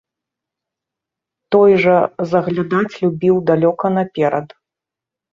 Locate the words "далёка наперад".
3.51-4.47